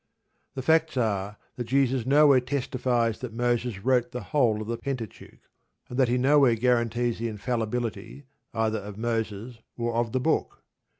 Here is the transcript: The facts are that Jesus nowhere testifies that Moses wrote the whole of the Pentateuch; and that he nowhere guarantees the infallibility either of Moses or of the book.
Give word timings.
The 0.55 0.63
facts 0.63 0.97
are 0.97 1.37
that 1.57 1.65
Jesus 1.65 2.07
nowhere 2.07 2.39
testifies 2.39 3.19
that 3.19 3.31
Moses 3.35 3.85
wrote 3.85 4.09
the 4.11 4.23
whole 4.23 4.59
of 4.59 4.67
the 4.67 4.79
Pentateuch; 4.79 5.47
and 5.89 5.99
that 5.99 6.07
he 6.07 6.17
nowhere 6.17 6.55
guarantees 6.55 7.19
the 7.19 7.27
infallibility 7.27 8.23
either 8.51 8.79
of 8.79 8.97
Moses 8.97 9.59
or 9.77 9.93
of 9.93 10.11
the 10.11 10.19
book. 10.19 10.63